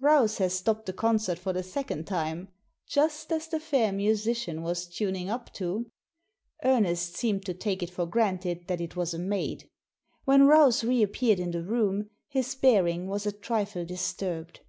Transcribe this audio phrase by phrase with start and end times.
[0.00, 2.48] "Rouse has stopped the concert for the second time.
[2.86, 5.90] Just as the fair musician was tuning up too!
[6.62, 9.70] Ernest seemed to take it for granted that it was a maid.
[10.26, 14.60] When Rouse reappeared in the room his bearing was a trifle disturbed.